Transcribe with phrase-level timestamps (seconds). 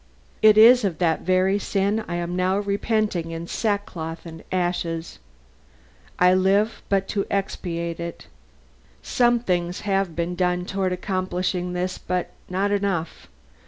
[0.41, 5.19] It is of that very sin I am now repenting in sackcloth and ashes.
[6.17, 8.25] I live but to expiate it.
[9.03, 13.27] Something has been done toward accomplishing this, but not enough.